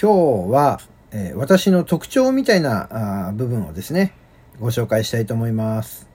[0.00, 0.78] 今日は、
[1.10, 4.14] えー私の特徴みたいなあ部分をですね、
[4.60, 6.06] ご紹介したいと思います。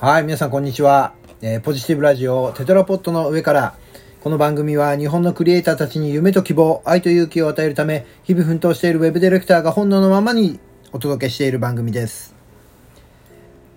[0.00, 1.12] はい、皆さんこんにちは。
[1.42, 3.74] えーポジティブラジオテトラポットの上から、
[4.22, 10.60] この番組は日本のクリエイターたちに夢と希望、愛と勇気を与えるため、日々奮闘しているウェブディレクターが本能のままに
[10.92, 12.34] お届けしている番組です。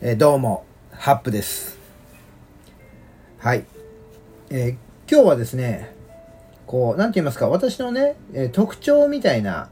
[0.00, 0.64] えーどうも、
[0.98, 1.78] ハップです。
[3.38, 3.64] はい。
[4.50, 4.76] えー
[5.08, 5.94] 今日はですね、
[6.66, 9.68] こう、なんて言いますか、私のね、えー特徴みたいな、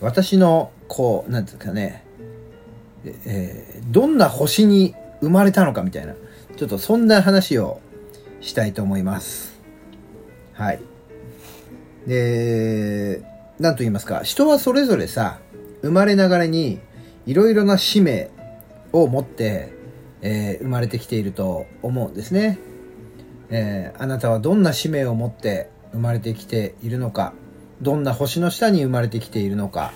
[0.00, 2.04] 私の、こう、なんていうんですかね、
[3.26, 6.14] えーどんな星に生まれたのかみたいな、
[6.56, 7.80] ちょっとそんな話を
[8.40, 9.60] したいと思います。
[10.54, 10.80] はい。
[12.08, 13.22] で、
[13.60, 15.38] なんと言いますか、人はそれぞれさ、
[15.82, 16.80] 生まれながらに、
[17.26, 18.30] いろいろな使命
[18.92, 19.73] を持って、
[20.24, 22.58] えー生まれてきていると思うんですね。
[23.50, 27.34] えーあなたはどんな使命を持って生まれてきているのか、
[27.82, 29.92] どんな星の下に生まれてきているのか、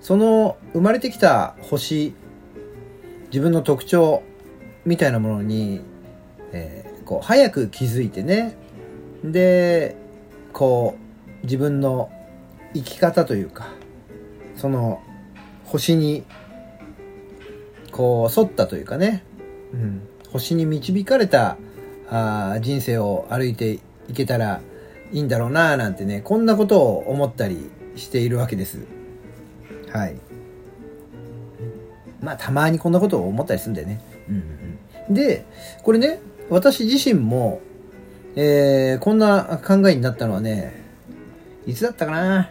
[0.00, 2.14] その生まれてきた星、
[3.26, 4.22] 自分の特徴
[4.86, 5.82] みたいなものに、
[6.52, 8.54] えーこう早く気づいてね、
[9.24, 9.96] で、
[10.52, 10.96] こ
[11.42, 12.10] う自分の
[12.74, 13.68] 生き方というか、
[14.56, 15.02] その
[15.64, 16.24] 星に
[17.98, 19.24] こう沿ったというかね、
[19.72, 21.56] うん、星に導かれた
[22.08, 24.60] あ人生を歩いていけたら
[25.10, 28.86] いいんだろうななんてねこんなことを思ったりしているわけです。
[29.90, 30.14] はい。
[32.22, 34.44] まあたまにこんなことを思ったりするんだよね、うん
[35.08, 35.44] うん、で
[35.82, 37.60] これね私自身も、
[38.36, 40.84] えーこんな考えになったのはね
[41.66, 42.48] いつだったかな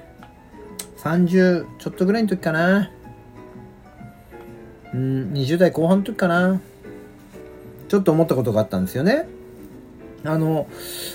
[0.98, 2.92] ？30ちょっとぐらいの時かな。
[4.94, 6.62] うん20代後半の時かな。
[7.88, 9.28] ちょっと思ったことがあったんですよね。
[10.24, 10.68] あの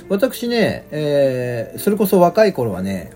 [0.08, 3.12] 私ね、えーそれこそ若い頃はね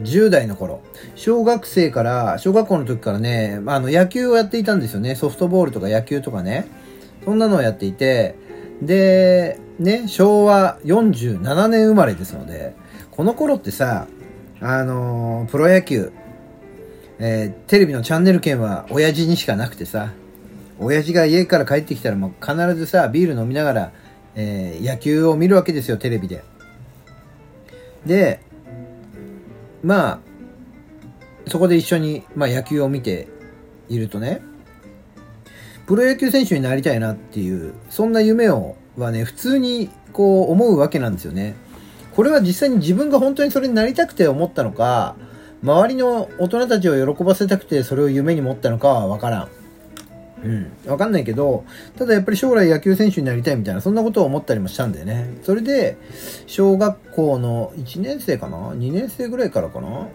[0.00, 0.82] 10代の頃
[1.14, 5.14] 小学生から小学校の時からねまああの野球をやっていたんですよね。
[5.14, 6.66] ソフトボールとか野球とかね。
[7.24, 8.34] そんなのをやっていて
[8.82, 12.74] でね昭和47年生まれですので
[13.10, 14.06] この頃ってさ
[14.60, 16.12] あのプロ野球
[17.20, 20.10] えーテレビのチャンネル権は親父にしかなくてさ
[20.78, 23.92] 親父が家から帰ってきたらもう必ずさビール飲みながら、
[24.34, 26.42] えー野球を見るわけですよテレビで。
[28.06, 28.40] で
[29.82, 30.20] まあ
[31.46, 33.28] そこで一緒に、まあ、野球を見て
[33.88, 34.40] いるとね
[35.86, 41.56] プロ野球選手になりたいなっていうそんな夢をはね普通にこう思うわけなんですよね。
[42.14, 45.16] これは実際に自分が本当にそれになりたくて思ったのか
[45.62, 49.48] 周りの大人たちを喜ばせたくてそれを夢に持ったのかは分からん
[50.42, 51.64] うん、わかんないけど、
[51.98, 55.38] ただやっぱり将来野球選手になりたいみたいな、そんなことを思ったりもしたんだよね。
[55.42, 55.98] それで、
[56.46, 60.08] 小学校の1年生かな ?2 年生ぐらいからかな？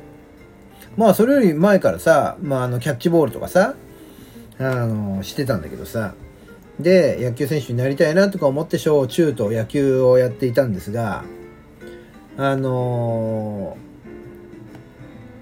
[0.98, 3.76] まあ、それより前からさ、まあ、あの、キャッチボールとかさ、
[4.58, 6.16] あの、してたんだけどさ、
[6.80, 11.24] で、野球選手になりたいなとか思って小中と野球をやっていたんですが、
[12.38, 13.78] あの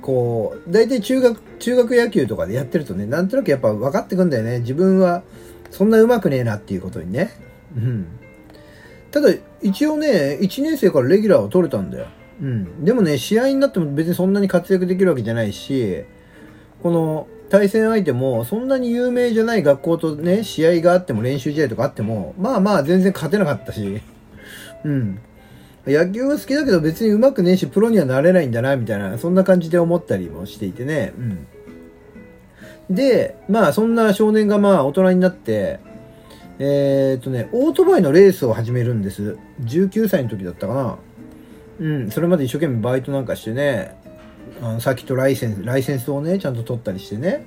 [0.03, 4.59] こう、大体中学、中学野球とかでやってるとね、なんとなくやっぱ分かってくんだよね。
[4.59, 5.23] 自分は
[5.71, 7.31] そんな上手くねえなっていうことにね。
[7.75, 8.07] うん。
[9.11, 9.29] ただ、
[9.61, 12.07] 一応ね、1年生からレギュラーを取れたんだよ。
[12.41, 12.83] うん。
[12.83, 16.03] でもね、試合になっても別にそんなに活躍できるわけじゃないし、
[16.81, 24.01] この対戦相手もそんなに有名じゃない学校とね、試合があっても練習試合とかあっても、まあまあ全然勝てなかったし、
[24.83, 25.19] うん。
[25.85, 31.13] 野球は好きだけど別に上手くねえしプロにはなれないんだなみたいなそんな感じで思ったりもしていてね。
[31.17, 32.95] うん。
[32.95, 35.79] でまあそんな少年がまあ大人になって
[36.59, 39.37] えーっとねオートバイのレースを始めるんです。
[39.61, 40.97] 19歳の時だったかな。
[41.79, 43.95] うんそれまで一生懸命バイトなんかしてね
[44.61, 47.45] あのさっきとライセンスライセンスをねちゃんと取ったりしてね。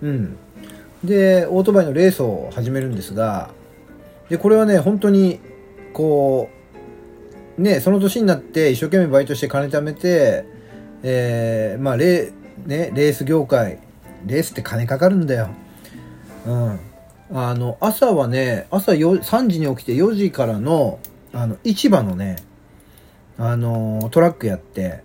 [0.00, 0.36] うん。
[1.02, 3.50] でオートバイのレースを始めるんですが
[4.30, 5.40] でこれはね本当に
[5.92, 6.63] こう
[7.58, 10.44] ね、その年になって一生懸命バイトして金貯めて、
[11.02, 12.32] えー、まあレ,、
[12.66, 13.78] ね、レース業界
[14.26, 15.48] レースって金かかるんだよ。
[16.46, 16.80] うん。
[17.32, 20.98] あの、朝はね、朝よ3時に起きて4時からの、
[21.32, 22.36] あの、市場のね、
[23.38, 25.02] あの、トラックやって、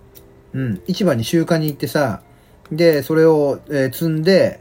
[0.52, 2.22] うん、市場に集荷に行ってさ、
[2.70, 4.60] で、それを、えー積んで、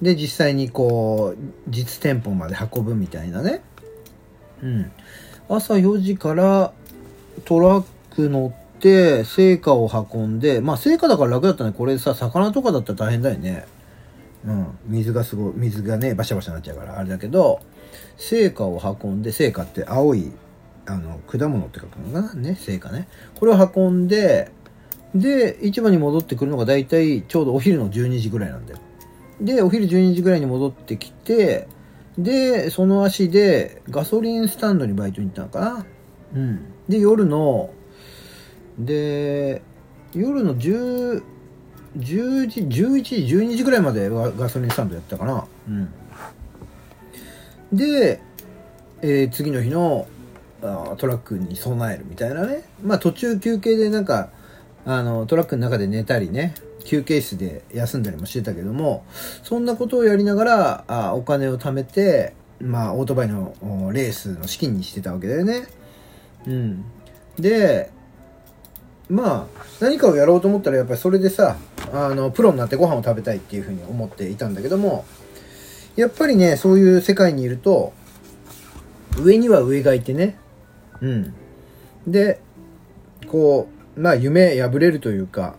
[0.00, 1.38] で、実際にこう、
[1.68, 3.62] 実店舗まで運ぶみたいなね。
[4.62, 4.92] うん。
[5.48, 6.72] 朝4時から
[7.44, 7.84] トラッ
[8.14, 11.72] ク乗って、成果を運んで、まあ成果だから楽だったね。
[11.72, 13.66] これさ、魚とかだったら大変だよね。
[14.46, 14.66] うん。
[14.86, 17.60] 水がすごい、水がね、バシャバシャになっちゃうから、あれだけど、
[18.16, 20.32] 成果を運んで、成果って青い、
[20.86, 22.40] あの、果物って書くのかな？
[22.40, 23.06] ね、成果ね。
[23.38, 24.50] これを運んで、
[25.14, 28.78] で、市場に戻ってくるのが大体ちょうどお昼の12時ぐらいなんだよ。
[29.40, 31.68] で、お昼12時ぐらいに戻ってきて、
[32.16, 35.86] で、その足でガソリンスタンドにバイトに行ったのかな？
[36.34, 36.60] うん。
[36.88, 37.70] で、夜の、
[38.78, 39.62] で、
[40.14, 41.22] 夜の10、
[41.96, 45.44] 10時、11時、12時ぐらいまでガソリンスタンドやったかな。
[45.68, 45.88] うん。
[47.72, 48.20] で、
[49.02, 50.06] えー、次の日の
[50.62, 52.64] あトラックに備えるみたいなね。
[52.82, 54.30] まあ途中休憩でなんか、
[54.84, 56.54] あの、トラックの中で寝たりね、
[56.84, 59.04] 休憩室で休んだりもしてたけども、
[59.42, 63.54] そんなことをやりながら、あお金を貯めて、まあ、オートバイの
[63.92, 65.66] レースの資金にしてたわけだよね。
[66.46, 66.84] うん。
[67.38, 67.90] で、
[69.08, 71.56] まあ、何かをやろうと思ったら、やっぱりそれでさ、
[71.92, 75.04] あの、プロになってご飯を食べたいっていうふうに思っていたんだけども、
[75.96, 77.92] やっぱりね、そういう世界にいると、
[79.20, 80.36] 上には上がいてね、
[81.00, 81.34] うん。
[82.06, 82.40] で、
[83.26, 85.56] こう、まあ夢破れるというか、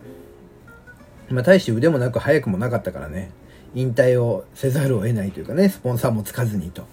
[1.28, 3.30] まあ大して腕もなく早くもなかったからね、
[3.74, 6.86] 引退をせざるを得ないというかね、スポンサーもつかずにと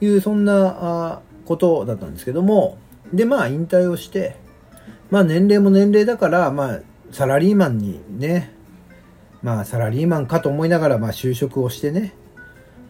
[0.00, 2.78] いう、そんなことだったんですけども、
[3.12, 4.36] で、まあ引退をして、
[5.10, 6.80] まあ年齢も年齢だから、まあ
[7.10, 8.52] サラリーマンにね、
[9.42, 12.14] まあサラリーマンかと思いながら、まあ就職をしてね、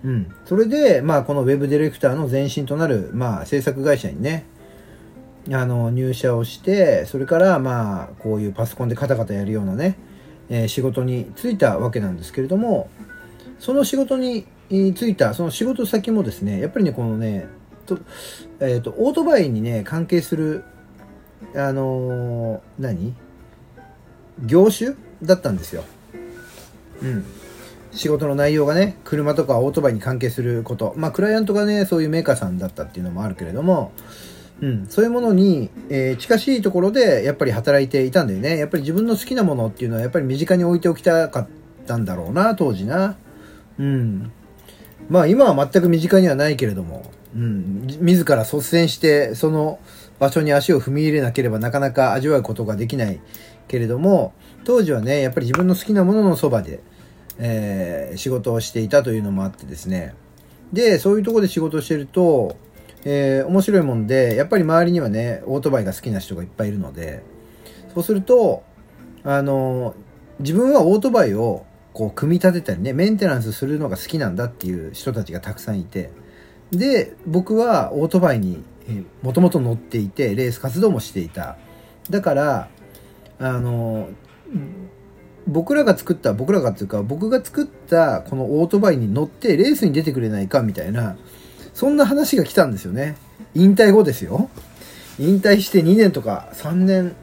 [0.02, 0.34] うん。
[0.44, 4.46] それで、まあこのウェブディレクターの前身となる、まあ制作会社にね、
[5.52, 9.96] あの、入社をして、それからまあこういうパソコンでカタカタやるようなね、
[10.48, 12.90] えー、仕事に就いたわけなんですけれども、
[13.58, 17.46] その仕事に就いた、その仕事先もですね、やっぱりね、このね、
[17.96, 18.02] と
[18.60, 20.64] えっ、と、オートバイにね、関係する、
[21.54, 23.14] あのー、何？
[24.44, 25.84] 業種だったんですよ。
[27.02, 27.24] うん。
[27.92, 30.94] 仕事の内容がね、車とかオートバイに関係すること。
[30.96, 33.92] まあ、クライアントがね、そういうメーカーさんだったっていうのもあるけれども、
[34.60, 38.58] うん、そういうものに、えー、近しいところでやっぱり働いていたんだよね。
[38.58, 41.48] やっぱり自分の好きなものっていうのはやっぱり身近に置いておきたかっ
[41.86, 43.16] たんだろうな、当時な。
[43.78, 44.30] うん。
[45.08, 49.78] まあ今は全く身近にはないけれども、うん、自ら率先してその
[50.18, 53.20] 場所に足を踏み入れなければなかなか味わうことができない
[53.68, 54.34] けれども、
[54.64, 56.80] 当時はね、やっぱり自分の好きなもののそばで、
[57.38, 60.14] えー、仕事をしていたというのもあってですね。
[60.72, 62.56] で、そういうとこで仕事をしてると、
[63.04, 67.22] えー、面白いもんで、やっぱり周りにはね、オートバイが好きな人がいっぱいいるので、
[67.94, 68.62] そうすると、
[69.24, 69.94] あの、
[70.40, 76.10] 自分はオートバイをこう組み立てたりね、メンテナンスするのが好きなんだっていう人たちがたくさんいて、
[76.72, 78.62] で、僕はオートバイに
[79.22, 81.56] もともと乗っていて、レース活動もしていた。
[82.08, 82.68] だから、
[83.38, 84.08] あの、
[85.46, 91.16] 僕らが作った、僕らがっていうか、僕が作ったこのオートバイに乗ってレースに出てくれないかみたいな、
[91.74, 93.16] そんな話が来たんですよね。
[93.54, 94.50] 引退後ですよ。
[95.18, 97.14] 引退して2年とか3年、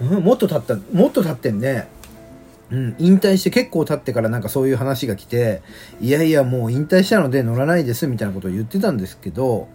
[0.00, 1.88] うん、もっと経った、もっと経ってんね。
[2.74, 5.62] うん、引退して結構経ってからなんかそういう話が来て、
[6.00, 9.68] いやいやもう引退したので乗らないですみたいなことを言ってたんですけど、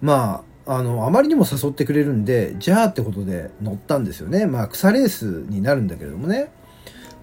[0.00, 4.46] まあ、あの、あまりにも誘ってくれるんで、じゃあってことで乗ったんですよね。
[4.46, 6.50] まあ、草レースになるんだけれどもね。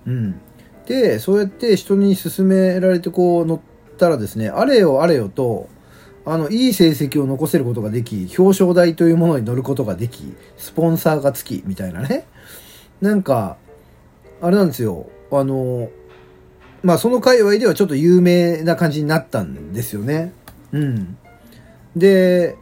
[0.05, 0.39] うん。
[0.85, 3.59] で、そうやって人に勧められてこう乗っ
[3.97, 5.69] たらですね、あれよあれよと、
[6.25, 12.25] あの、いい成績を残せることができ、表彰台というものに乗ることができ、スポンサーがつき、みたいなね。
[13.01, 13.57] なんか、
[14.41, 15.07] あれなんですよ。
[15.31, 15.89] あの、
[16.83, 20.33] まあその界隈ではちょっと有名な感じになったんですよね。
[20.71, 21.17] うん。
[21.95, 22.55] で、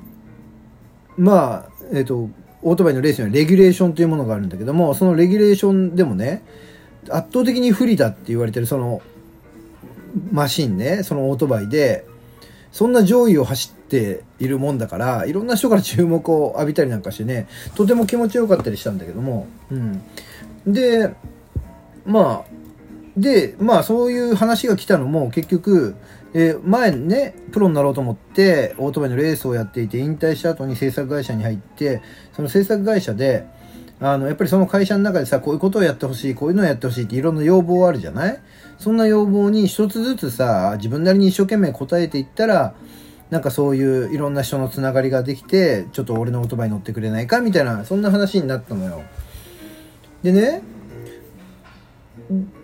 [1.17, 2.29] まあ、えっ、ー、と、
[2.63, 6.43] オートバイのレースにはレギュレーションというものがあるんだけども、そのレギュレーションでもね、
[7.10, 9.01] 圧倒的に不利だって言われてるその
[10.31, 12.05] マシンね、そのオートバイで、
[12.72, 20.01] そんな上位を走っているもんだから、いろんな人から注目を浴びたりなんかしてね、とても気持ちよかったりしたんだけども、うん。
[20.65, 21.13] で、
[22.07, 22.51] まあ、
[23.15, 25.95] で、まあそういう話が来たのも結局、
[26.33, 32.01] えー、前ね、プロになろうと思って、オートバイのレースをやっていて、引退した後に制作会社に入って、
[32.33, 33.45] その制作会社で、
[33.99, 38.39] あの、やっぱりその会社の中でさ、こういうことをやってほしい、こういうのをやってほしいっていろんな要望あるじゃない？
[38.77, 42.75] そんな要望に一つずつさ、自分なりに一生懸命答えていったら、
[43.31, 49.01] なんかそういういろんな人のつながりができて、ちょっと俺のオートバイ乗ってくれないかみたいな、そんな話になったのよ。
[50.21, 50.61] でね、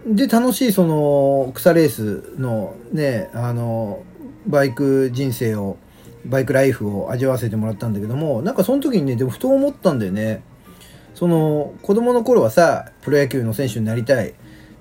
[0.05, 4.03] で、楽しいその草レースのね、あの、
[4.48, 5.77] バイク人生を、
[6.25, 10.41] バイクライフを味わわせてもらったんだけども、なんかその時にね、でもふと思ったんだよね。
[11.15, 14.34] その、子供の頃はさ、プロ野球の選手になりたい。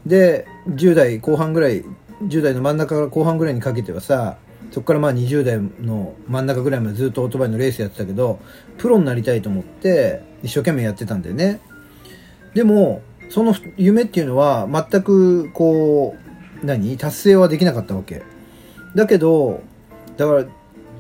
[0.07, 1.85] で10代後半ぐらい
[2.23, 4.39] 10代の真ん中から後半ぐらいにかけてはさ
[4.71, 8.41] そこからまあ20代の真ん中ぐらいまでずっとオートバイのレースやってたけど
[8.79, 11.61] プロになりたいと思って一生懸命やってたんだよね
[12.55, 16.15] でもその夢っていうのは全くこ
[16.62, 16.99] う何？
[16.99, 18.23] 達成はできなかったわけ。
[18.95, 19.62] だけど
[20.19, 20.45] だか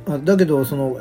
[0.06, 0.98] らだけどその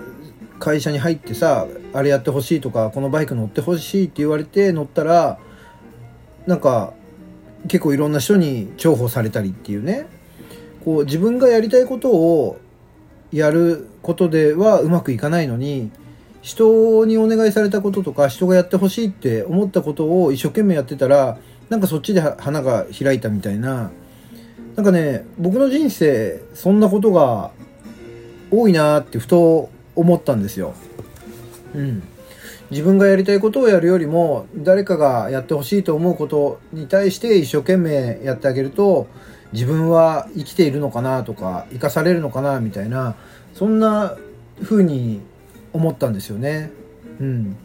[0.59, 5.39] 会社に入ってさあれやってほしいとかこのバイク乗ってほしいって言われて乗ったら
[6.47, 6.91] なんか
[7.69, 10.07] 結構いろんな人に重宝されたりっていうね。
[10.83, 12.59] こう自分がやりたいことを
[13.31, 15.91] やることではうまくいかないのに
[16.41, 21.37] 人にお願いされたこととか人がやってほしいって思ったことを一生懸命やってたら
[21.69, 23.91] なんかそっちで花が開いたみたいな
[24.75, 27.51] なんかね僕の人生そんなことが
[28.49, 30.73] 多いなってふと思ったんですよ。
[31.73, 32.03] うん。
[32.69, 39.07] 自分がやりたいことをやるよりも誰かがやってほしいと思うことに対して一生懸命やってあげると
[39.51, 43.15] 自分は生きているのかなとか生かされるのかなみたいな
[43.53, 44.15] そんな
[44.63, 45.19] 風に
[45.73, 46.71] 思ったんですよね。
[47.19, 47.55] うん。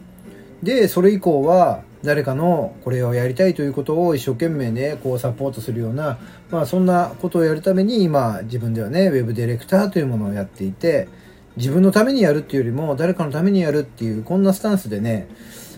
[0.63, 6.17] で、それ以降は誰かのこれをやりたいということを一生懸命ね、こうサポートするような、
[6.49, 11.07] まあそんなことをやるために今自分ではね、ウェブディレクターというものをやっていて、
[11.57, 15.27] 自分のためにやるっていうよりも誰かのためにやるっていうこんなスタンスでね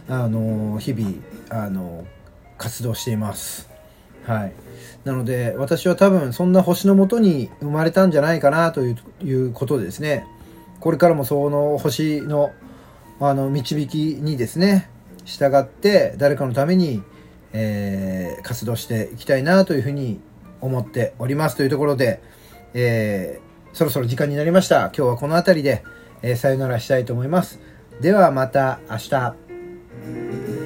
[0.09, 1.15] あの日々
[1.49, 2.05] あの
[2.57, 3.69] 活動しています
[4.25, 4.53] はい
[5.05, 8.91] なので私は多分そんな星のもとに生まれたんじゃないかなとい
[9.23, 10.27] うことでですね
[10.79, 12.51] これからもその星の
[13.21, 14.89] あの導きにですね
[15.25, 17.03] 従って誰かのために、
[17.51, 20.21] えー、活動していきたいなというふうに
[20.61, 22.21] 思っておりますというところで、
[22.73, 24.85] えーそろそろ時間になりました。
[24.85, 25.83] 今日はこの辺りで、
[26.21, 27.59] えー、さよならしたいと思います。
[28.01, 30.58] ではまた明日。